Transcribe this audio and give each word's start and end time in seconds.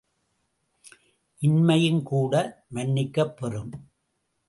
இன்மையும் 1.39 2.03
கூட 2.03 2.33
மன்னிக்கப்பெறும். 2.73 3.73